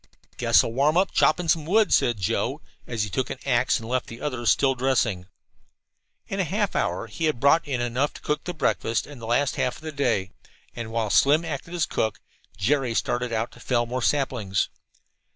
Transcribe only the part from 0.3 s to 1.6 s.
"Guess I'll warm up chopping